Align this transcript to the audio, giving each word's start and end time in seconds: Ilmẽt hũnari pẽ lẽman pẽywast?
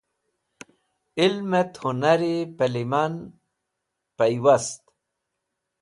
Ilmẽt 1.25 1.71
hũnari 1.81 2.33
pẽ 2.57 2.65
lẽman 2.73 3.13
pẽywast? 4.17 4.81